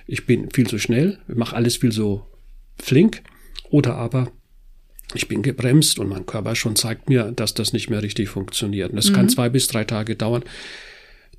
[0.07, 2.27] Ich bin viel zu schnell, mache alles viel so
[2.77, 3.21] flink.
[3.69, 4.31] Oder aber
[5.13, 8.91] ich bin gebremst und mein Körper schon zeigt mir, dass das nicht mehr richtig funktioniert.
[8.91, 9.13] Und das mhm.
[9.13, 10.43] kann zwei bis drei Tage dauern.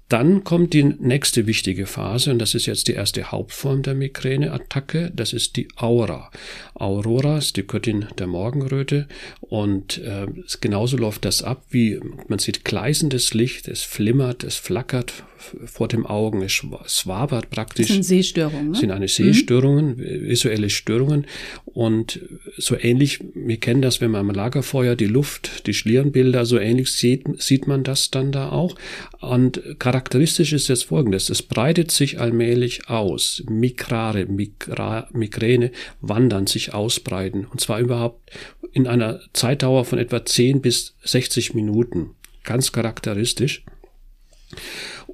[0.08, 5.10] Dann kommt die nächste wichtige Phase und das ist jetzt die erste Hauptform der Migräneattacke.
[5.12, 6.30] Das ist die Aura.
[6.78, 9.08] Aurora ist die Göttin der Morgenröte
[9.40, 10.26] und äh,
[10.60, 15.24] genauso läuft das ab, wie man sieht gleißendes Licht, es flimmert, es flackert
[15.64, 17.86] vor dem Augen, es, es wabert praktisch.
[17.86, 18.70] Das sind Sehstörungen.
[18.72, 18.78] Ne?
[18.78, 20.28] sind eine Sehstörungen, mhm.
[20.28, 21.26] visuelle Störungen
[21.64, 22.20] und
[22.56, 26.92] so ähnlich, wir kennen das, wenn man am Lagerfeuer die Luft, die Schlierenbilder, so ähnlich
[26.92, 28.76] sieht, sieht man das dann da auch.
[29.20, 36.65] Und charakteristisch ist jetzt folgendes, es breitet sich allmählich aus, Migrare, Migra, Migräne wandern sich
[36.74, 38.30] ausbreiten und zwar überhaupt
[38.72, 42.10] in einer Zeitdauer von etwa 10 bis 60 Minuten.
[42.44, 43.64] Ganz charakteristisch.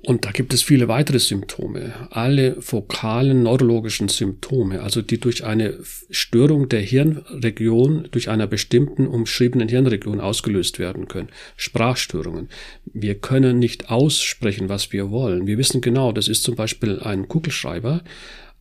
[0.04, 1.92] Und da gibt es viele weitere Symptome.
[2.10, 5.78] Alle fokalen neurologischen Symptome, also die durch eine
[6.10, 11.28] Störung der Hirnregion, durch einer bestimmten umschriebenen Hirnregion ausgelöst werden können.
[11.56, 12.48] Sprachstörungen.
[12.92, 15.46] Wir können nicht aussprechen, was wir wollen.
[15.46, 18.02] Wir wissen genau, das ist zum Beispiel ein Kugelschreiber,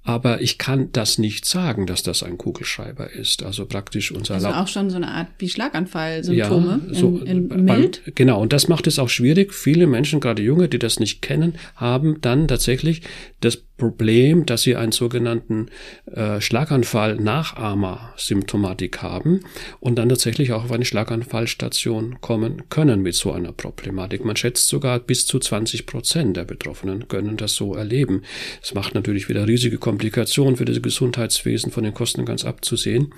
[0.04, 3.44] aber ich kann das nicht sagen, dass das ein Kugelschreiber ist.
[3.44, 7.66] Also praktisch unser Also auch schon so eine Art wie Schlaganfall-Symptome ja, so, in, in
[7.66, 8.02] mild.
[8.04, 9.54] Beim, genau, und das macht es auch schwierig.
[9.54, 13.02] Viele Menschen, gerade Junge, die das nicht kennen, haben dann tatsächlich
[13.42, 15.72] das Problem, dass sie einen sogenannten
[16.06, 19.40] äh, Schlaganfall-Nachahmer-Symptomatik haben
[19.80, 24.24] und dann tatsächlich auch auf eine Schlaganfallstation kommen können mit so einer Problematik.
[24.24, 28.22] Man schätzt sogar bis zu 20 Prozent der Betroffenen können das so erleben.
[28.62, 33.16] Es macht natürlich wieder riesige Komplikationen für das Gesundheitswesen, von den Kosten ganz abzusehen.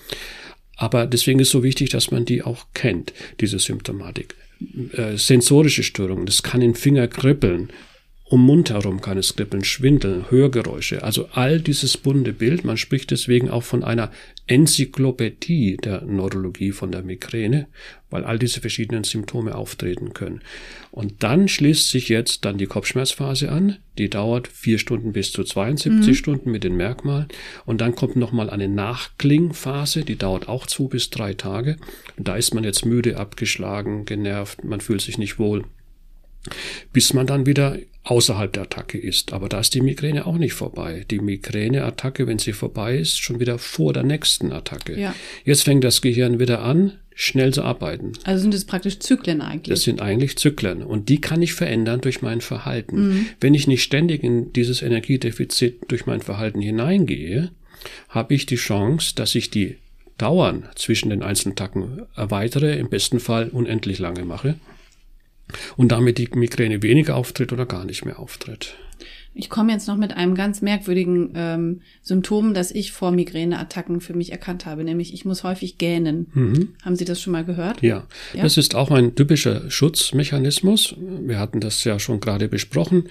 [0.78, 4.36] Aber deswegen ist so wichtig, dass man die auch kennt, diese Symptomatik.
[4.94, 7.70] Äh, sensorische Störungen, das kann den Finger kribbeln,
[8.34, 11.04] um Mund herum kann es kribbeln, Schwindeln, Hörgeräusche.
[11.04, 12.66] Also all dieses bunte Bild.
[12.66, 14.10] Man spricht deswegen auch von einer
[14.48, 17.68] Enzyklopädie der Neurologie von der Migräne,
[18.10, 20.42] weil all diese verschiedenen Symptome auftreten können.
[20.90, 23.78] Und dann schließt sich jetzt dann die Kopfschmerzphase an.
[24.00, 26.16] Die dauert vier Stunden bis zu 72 mhm.
[26.16, 27.28] Stunden mit den Merkmalen.
[27.68, 31.78] Und dann kommt nochmal eine Nachklingphase, die dauert auch zwei bis drei Tage.
[32.18, 35.66] Und da ist man jetzt müde, abgeschlagen, genervt, man fühlt sich nicht wohl
[36.92, 39.34] bis man dann wieder außerhalb der Attacke ist.
[39.34, 41.06] Aber da ist die Migräne auch nicht vorbei.
[41.10, 45.00] Die Migräneattacke, wenn sie vorbei ist, schon wieder vor der nächsten Attacke.
[45.00, 45.16] Ja.
[45.46, 48.14] Jetzt fängt das Gehirn wieder an, schnell zu arbeiten.
[48.24, 49.74] Also sind das praktisch Zyklen eigentlich?
[49.74, 50.84] Das sind eigentlich Zyklen.
[50.84, 53.08] Und die kann ich verändern durch mein Verhalten.
[53.08, 53.26] Mhm.
[53.40, 57.52] Wenn ich nicht ständig in dieses Energiedefizit durch mein Verhalten hineingehe,
[58.10, 59.78] habe ich die Chance, dass ich die
[60.18, 64.56] Dauern zwischen den einzelnen Tacken erweitere, im besten Fall unendlich lange mache
[65.78, 68.76] und damit die Migräne weniger auftritt oder gar nicht mehr auftritt.
[69.36, 74.14] Ich komme jetzt noch mit einem ganz merkwürdigen ähm, Symptom, das ich vor Migräneattacken für
[74.14, 76.28] mich erkannt habe, nämlich ich muss häufig gähnen.
[76.34, 76.70] Mhm.
[76.84, 77.82] Haben Sie das schon mal gehört?
[77.82, 78.08] Ja.
[78.34, 80.96] ja, das ist auch ein typischer Schutzmechanismus.
[81.00, 83.10] Wir hatten das ja schon gerade besprochen.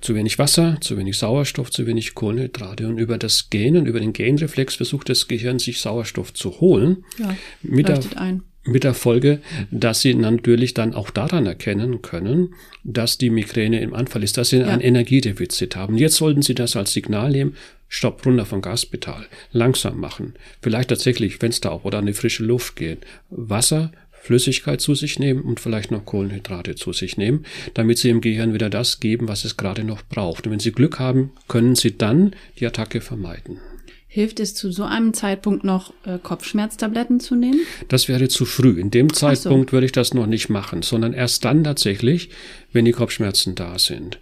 [0.00, 2.88] Zu wenig Wasser, zu wenig Sauerstoff, zu wenig Kohlenhydrate.
[2.88, 7.04] Und über das Gähnen, über den Gähnreflex versucht das Gehirn, sich Sauerstoff zu holen.
[7.18, 12.54] Ja, mit der, ein mit der Folge, dass sie natürlich dann auch daran erkennen können,
[12.84, 14.66] dass die Migräne im Anfall ist, dass sie ja.
[14.66, 15.98] ein Energiedefizit haben.
[15.98, 17.56] Jetzt sollten sie das als Signal nehmen,
[17.88, 22.76] stopp runter vom Gaspedal, langsam machen, vielleicht tatsächlich Fenster auf oder an die frische Luft
[22.76, 22.98] gehen,
[23.30, 27.44] Wasser, Flüssigkeit zu sich nehmen und vielleicht noch Kohlenhydrate zu sich nehmen,
[27.74, 30.46] damit sie im Gehirn wieder das geben, was es gerade noch braucht.
[30.46, 33.58] Und wenn sie Glück haben, können sie dann die Attacke vermeiden.
[34.14, 37.60] Hilft es zu so einem Zeitpunkt noch, äh, Kopfschmerztabletten zu nehmen?
[37.88, 38.78] Das wäre zu früh.
[38.78, 39.72] In dem Zeitpunkt so.
[39.72, 42.28] würde ich das noch nicht machen, sondern erst dann tatsächlich,
[42.74, 44.18] wenn die Kopfschmerzen da sind.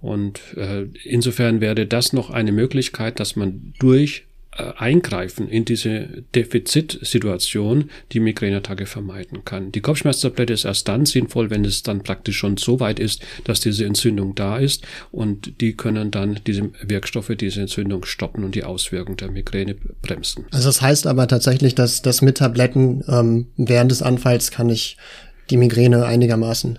[0.00, 4.24] Und äh, insofern wäre das noch eine Möglichkeit, dass man durch
[4.62, 9.72] eingreifen in diese Defizitsituation, die Migräneattacke vermeiden kann.
[9.72, 13.60] Die Kopfschmerztablette ist erst dann sinnvoll, wenn es dann praktisch schon so weit ist, dass
[13.60, 18.64] diese Entzündung da ist und die können dann diese Wirkstoffe diese Entzündung stoppen und die
[18.64, 20.44] Auswirkungen der Migräne bremsen.
[20.50, 24.96] Also das heißt aber tatsächlich, dass das mit Tabletten ähm, während des Anfalls kann ich
[25.50, 26.78] die Migräne einigermaßen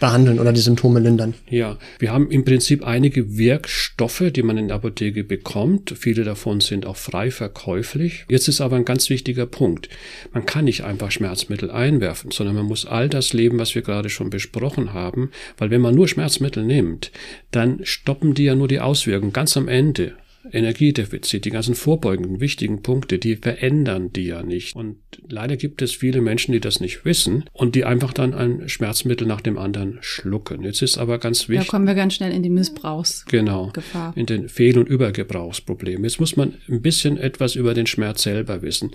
[0.00, 1.34] behandeln oder die Symptome lindern.
[1.48, 5.94] Ja, wir haben im Prinzip einige Wirkstoffe, die man in der Apotheke bekommt.
[5.96, 8.24] Viele davon sind auch frei verkäuflich.
[8.28, 9.88] Jetzt ist aber ein ganz wichtiger Punkt.
[10.32, 14.10] Man kann nicht einfach Schmerzmittel einwerfen, sondern man muss all das leben, was wir gerade
[14.10, 17.10] schon besprochen haben, weil wenn man nur Schmerzmittel nimmt,
[17.50, 20.14] dann stoppen die ja nur die Auswirkungen ganz am Ende.
[20.52, 24.74] Energiedefizit, die ganzen vorbeugenden wichtigen Punkte, die verändern die ja nicht.
[24.76, 24.96] Und
[25.28, 29.26] leider gibt es viele Menschen, die das nicht wissen und die einfach dann ein Schmerzmittel
[29.26, 30.62] nach dem anderen schlucken.
[30.62, 31.66] Jetzt ist aber ganz wichtig.
[31.66, 33.44] Da kommen wir ganz schnell in die Missbrauchsgefahr.
[33.44, 33.72] Genau.
[34.14, 36.04] In den Fehl- und Übergebrauchsproblemen.
[36.04, 38.90] Jetzt muss man ein bisschen etwas über den Schmerz selber wissen.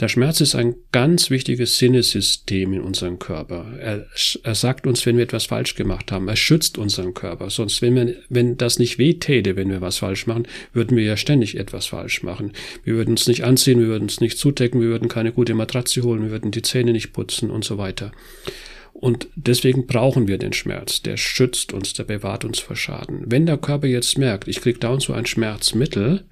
[0.00, 3.66] Der Schmerz ist ein ganz wichtiges Sinnesystem in unserem Körper.
[3.78, 4.06] Er,
[4.42, 6.28] er sagt uns, wenn wir etwas falsch gemacht haben.
[6.28, 7.50] Er schützt unseren Körper.
[7.50, 11.04] Sonst, wenn, wir, wenn das nicht wehtäte, wenn wir was falsch machen, würden würden wir
[11.04, 12.52] ja ständig etwas falsch machen.
[12.82, 16.02] Wir würden uns nicht anziehen, wir würden uns nicht zudecken, wir würden keine gute Matratze
[16.02, 18.10] holen, wir würden die Zähne nicht putzen und so weiter.
[18.92, 21.00] Und deswegen brauchen wir den Schmerz.
[21.00, 23.22] Der schützt uns, der bewahrt uns vor Schaden.
[23.26, 26.24] Wenn der Körper jetzt merkt, ich kriege dauernd so ein Schmerzmittel,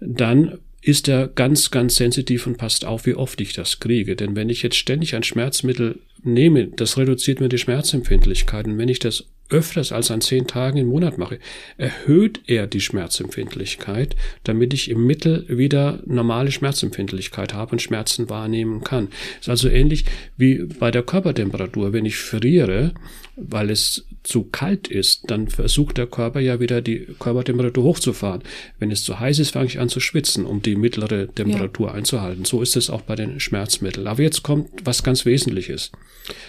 [0.00, 4.16] dann ist er ganz, ganz sensitiv und passt auf, wie oft ich das kriege.
[4.16, 8.66] Denn wenn ich jetzt ständig ein Schmerzmittel nehme, das reduziert mir die Schmerzempfindlichkeit.
[8.66, 11.38] Und wenn ich das öfters als an zehn Tagen im Monat mache,
[11.76, 18.82] erhöht er die Schmerzempfindlichkeit, damit ich im Mittel wieder normale Schmerzempfindlichkeit habe und Schmerzen wahrnehmen
[18.82, 19.08] kann.
[19.40, 20.04] Ist also ähnlich
[20.36, 21.92] wie bei der Körpertemperatur.
[21.92, 22.94] Wenn ich friere,
[23.36, 28.42] weil es zu kalt ist, dann versucht der Körper ja wieder die Körpertemperatur hochzufahren.
[28.78, 31.94] Wenn es zu heiß ist, fange ich an zu schwitzen, um die mittlere Temperatur ja.
[31.94, 32.44] einzuhalten.
[32.44, 34.06] So ist es auch bei den Schmerzmitteln.
[34.06, 35.92] Aber jetzt kommt was ganz Wesentliches.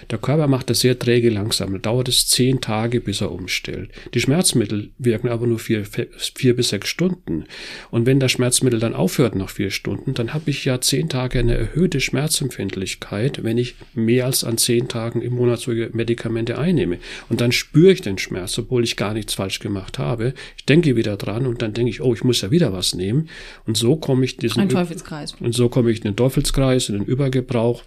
[0.09, 1.73] Der Körper macht das sehr träge langsam.
[1.73, 3.89] Da dauert es zehn Tage, bis er umstellt.
[4.13, 7.45] Die Schmerzmittel wirken aber nur vier, vier bis sechs Stunden.
[7.91, 11.39] Und wenn das Schmerzmittel dann aufhört nach vier Stunden, dann habe ich ja zehn Tage
[11.39, 16.99] eine erhöhte Schmerzempfindlichkeit, wenn ich mehr als an zehn Tagen im Monat solche Medikamente einnehme.
[17.29, 20.33] Und dann spüre ich den Schmerz, obwohl ich gar nichts falsch gemacht habe.
[20.57, 23.29] Ich denke wieder dran und dann denke ich, oh, ich muss ja wieder was nehmen.
[23.65, 25.35] Und so komme ich diesen Ein Teufelskreis.
[25.39, 27.83] Und so komme ich in den Teufelskreis, in den Übergebrauch.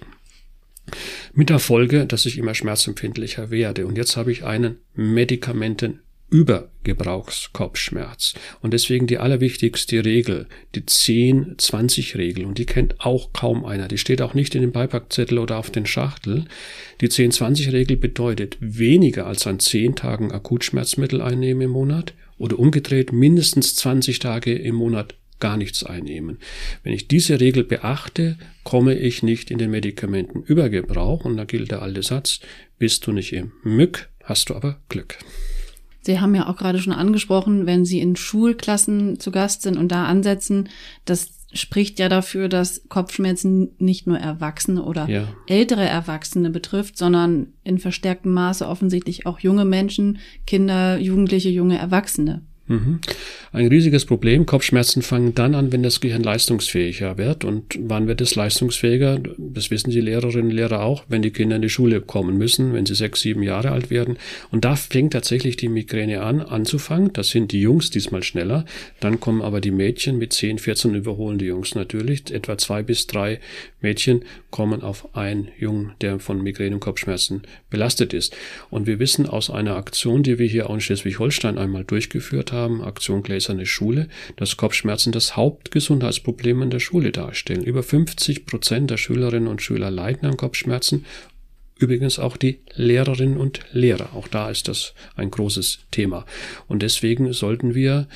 [1.35, 3.87] Mit der Folge, dass ich immer schmerzempfindlicher werde.
[3.87, 8.35] Und jetzt habe ich einen Medikamenten Übergebrauchskopfschmerz.
[8.61, 12.45] Und deswegen die allerwichtigste Regel, die 10-20-Regel.
[12.45, 13.88] Und die kennt auch kaum einer.
[13.88, 16.45] Die steht auch nicht in dem Beipackzettel oder auf den Schachtel.
[17.01, 23.75] Die 10-20-Regel bedeutet weniger als an 10 Tagen Akutschmerzmittel einnehmen im Monat oder umgedreht mindestens
[23.77, 26.38] 20 Tage im Monat gar nichts einnehmen.
[26.83, 31.83] Wenn ich diese Regel beachte, komme ich nicht in den Medikamentenübergebrauch und da gilt der
[31.83, 32.41] alte Satz,
[32.79, 35.19] bist du nicht im Mück, hast du aber Glück.
[36.09, 39.92] Sie haben ja auch gerade schon angesprochen, wenn Sie in Schulklassen zu Gast sind und
[39.92, 40.71] da ansetzen,
[41.05, 45.29] das spricht ja dafür, dass Kopfschmerzen nicht nur Erwachsene oder ja.
[45.47, 50.16] ältere Erwachsene betrifft, sondern in verstärktem Maße offensichtlich auch junge Menschen,
[50.47, 52.40] Kinder, Jugendliche, junge Erwachsene.
[52.68, 53.00] Mhm.
[53.50, 54.44] Ein riesiges Problem.
[54.44, 57.44] Kopfschmerzen fangen dann an, wenn das Gehirn leistungsfähiger wird.
[57.44, 59.20] Und wann wird es leistungsfähiger?
[59.38, 62.74] Das wissen die Lehrerinnen und Lehrer auch, wenn die Kinder in die Schule kommen müssen,
[62.74, 64.18] wenn sie sechs, sieben Jahre alt werden.
[64.50, 67.12] Und da fängt tatsächlich die Migräne an, anzufangen.
[67.14, 68.66] Das sind die Jungs diesmal schneller.
[69.00, 72.31] Dann kommen aber die Mädchen mit 10, 14 überholen die Jungs natürlich.
[72.31, 73.40] Etwa zwei bis drei
[73.81, 78.37] Mädchen kommen auf einen Jungen, der von Migräne und Kopfschmerzen belastet ist.
[78.70, 82.58] Und wir wissen aus einer Aktion, die wir hier auch in Schleswig-Holstein einmal durchgeführt haben,
[82.59, 87.64] haben, Aktion Gläserne Schule, dass Kopfschmerzen das Hauptgesundheitsproblem in der Schule darstellen.
[87.64, 91.07] Über 50 Prozent der Schülerinnen und Schüler leiden an Kopfschmerzen.
[91.79, 94.14] Übrigens auch die Lehrerinnen und Lehrer.
[94.14, 96.27] Auch da ist das ein großes Thema.
[96.66, 98.09] Und deswegen sollten wir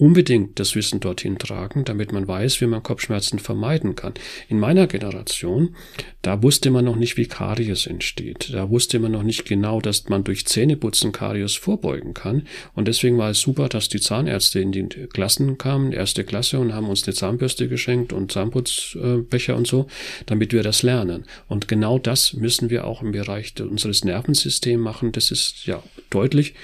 [0.00, 4.14] unbedingt das Wissen dorthin tragen, damit man weiß, wie man Kopfschmerzen vermeiden kann.
[4.48, 5.76] In meiner Generation,
[6.22, 8.50] da wusste man noch nicht, wie Karies entsteht.
[8.54, 12.46] Da wusste man noch nicht genau, dass man durch Zähneputzen Karies vorbeugen kann.
[12.74, 16.72] Und deswegen war es super, dass die Zahnärzte in die Klassen kamen, erste Klasse, und
[16.72, 19.86] haben uns eine Zahnbürste geschenkt und Zahnputzbecher und so,
[20.24, 21.26] damit wir das lernen.
[21.46, 25.12] Und genau das müssen wir auch im Bereich unseres Nervensystems machen.
[25.12, 26.54] Das ist ja deutlich.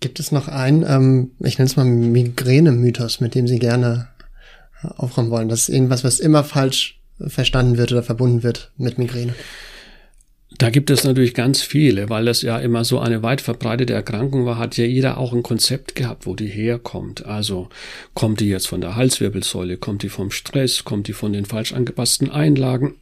[0.00, 4.08] Gibt es noch einen, ähm, ich nenne es mal Migräne-Mythos, mit dem Sie gerne
[4.82, 5.48] aufräumen wollen?
[5.48, 9.34] Das ist irgendwas, was immer falsch verstanden wird oder verbunden wird mit Migräne.
[10.56, 14.46] Da gibt es natürlich ganz viele, weil das ja immer so eine weit verbreitete Erkrankung
[14.46, 17.26] war, hat ja jeder auch ein Konzept gehabt, wo die herkommt.
[17.26, 17.68] Also
[18.14, 21.74] kommt die jetzt von der Halswirbelsäule, kommt die vom Stress, kommt die von den falsch
[21.74, 22.94] angepassten Einlagen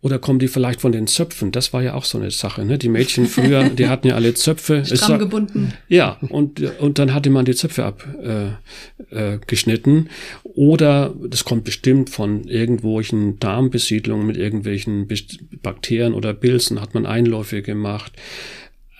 [0.00, 1.50] oder kommen die vielleicht von den Zöpfen?
[1.50, 2.64] Das war ja auch so eine Sache.
[2.64, 2.78] Ne?
[2.78, 4.84] Die Mädchen früher, die hatten ja alle Zöpfe.
[4.84, 5.72] Stramm gebunden.
[5.88, 9.96] Ja, und, und dann hatte man die Zöpfe abgeschnitten.
[9.96, 10.04] Äh, äh,
[10.54, 15.08] oder das kommt bestimmt von irgendwelchen Darmbesiedlungen mit irgendwelchen
[15.62, 18.12] Bakterien oder Pilzen, hat man Einläufe gemacht.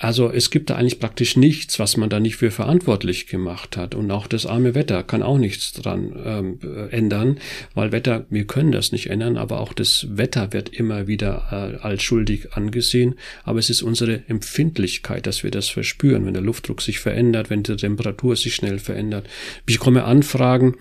[0.00, 3.96] Also es gibt da eigentlich praktisch nichts, was man da nicht für verantwortlich gemacht hat.
[3.96, 7.38] Und auch das arme Wetter kann auch nichts dran ähm, ändern,
[7.74, 11.84] weil Wetter, wir können das nicht ändern, aber auch das Wetter wird immer wieder äh,
[11.84, 13.16] als schuldig angesehen.
[13.42, 17.64] Aber es ist unsere Empfindlichkeit, dass wir das verspüren, wenn der Luftdruck sich verändert, wenn
[17.64, 19.28] die Temperatur sich schnell verändert.
[19.66, 20.76] Ich komme Anfragen,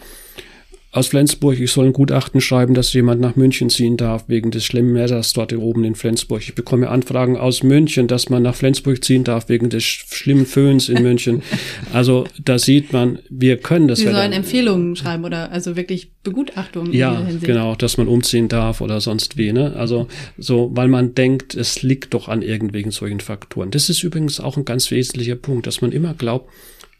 [0.97, 4.65] aus Flensburg, ich soll ein Gutachten schreiben, dass jemand nach München ziehen darf, wegen des
[4.65, 6.41] schlimmen Wetters dort oben in Flensburg.
[6.41, 10.89] Ich bekomme Anfragen aus München, dass man nach Flensburg ziehen darf, wegen des schlimmen Föhns
[10.89, 11.43] in München.
[11.93, 13.99] Also da sieht man, wir können das.
[13.99, 16.93] Sie sollen Empfehlungen schreiben oder also wirklich Begutachtungen.
[16.93, 19.53] Ja, genau, dass man umziehen darf oder sonst wie.
[19.53, 19.73] Ne?
[19.75, 20.07] Also
[20.37, 23.71] so, weil man denkt, es liegt doch an irgendwelchen solchen Faktoren.
[23.71, 26.51] Das ist übrigens auch ein ganz wesentlicher Punkt, dass man immer glaubt,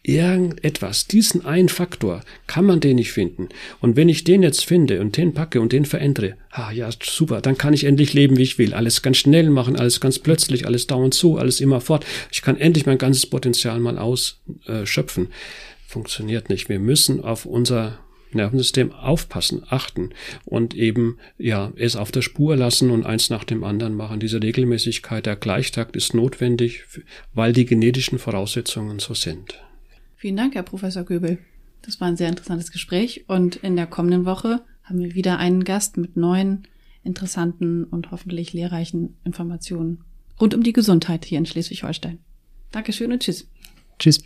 [0.08, 3.48] irgendetwas, diesen einen Faktor, kann man den nicht finden.
[3.80, 7.40] Und wenn ich den jetzt finde und den packe und den verändere, ah ja, super,
[7.42, 8.72] dann kann ich endlich leben, wie ich will.
[8.72, 12.06] Alles ganz schnell machen, alles ganz plötzlich, alles dauernd zu, alles immer fort.
[12.32, 15.28] Ich kann endlich mein ganzes Potenzial mal ausschöpfen.
[15.86, 16.68] Funktioniert nicht.
[16.68, 17.98] Wir müssen auf unser
[18.32, 20.10] Nervensystem aufpassen, achten
[20.44, 24.20] und eben ja es auf der Spur lassen und eins nach dem anderen machen.
[24.20, 26.84] Diese Regelmäßigkeit, der Gleichtakt ist notwendig,
[27.34, 29.58] weil die genetischen Voraussetzungen so sind.
[30.18, 31.38] Vielen Dank, Herr Professor Göbel.
[31.82, 35.62] Das war ein sehr interessantes Gespräch und in der kommenden Woche haben wir wieder einen
[35.62, 36.66] Gast mit neuen,
[37.04, 40.02] interessanten und hoffentlich lehrreichen Informationen
[40.40, 42.18] rund um die Gesundheit hier in Schleswig-Holstein.
[42.72, 43.48] Dankeschön und tschüss.
[44.00, 44.20] Tschüss.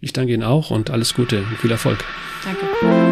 [0.00, 2.02] Ich danke Ihnen auch und alles Gute und viel Erfolg.
[2.42, 3.05] Danke.